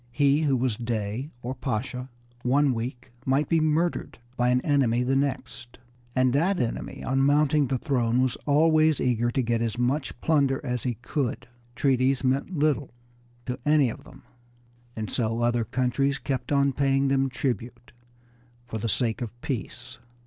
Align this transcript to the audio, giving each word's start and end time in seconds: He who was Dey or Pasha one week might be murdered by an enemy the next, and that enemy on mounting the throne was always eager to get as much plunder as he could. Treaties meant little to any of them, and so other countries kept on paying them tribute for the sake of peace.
He 0.11 0.41
who 0.41 0.57
was 0.57 0.77
Dey 0.77 1.29
or 1.43 1.53
Pasha 1.53 2.09
one 2.41 2.73
week 2.73 3.11
might 3.23 3.47
be 3.47 3.59
murdered 3.59 4.17
by 4.35 4.49
an 4.49 4.59
enemy 4.61 5.03
the 5.03 5.15
next, 5.15 5.77
and 6.15 6.33
that 6.33 6.59
enemy 6.59 7.03
on 7.03 7.21
mounting 7.21 7.67
the 7.67 7.77
throne 7.77 8.19
was 8.19 8.35
always 8.47 8.99
eager 8.99 9.29
to 9.29 9.43
get 9.43 9.61
as 9.61 9.77
much 9.77 10.19
plunder 10.19 10.59
as 10.65 10.81
he 10.81 10.95
could. 11.03 11.47
Treaties 11.75 12.23
meant 12.23 12.57
little 12.57 12.89
to 13.45 13.59
any 13.63 13.89
of 13.91 14.03
them, 14.03 14.23
and 14.95 15.07
so 15.11 15.41
other 15.43 15.63
countries 15.63 16.17
kept 16.17 16.51
on 16.51 16.73
paying 16.73 17.07
them 17.09 17.29
tribute 17.29 17.93
for 18.65 18.79
the 18.79 18.89
sake 18.89 19.21
of 19.21 19.39
peace. 19.43 19.99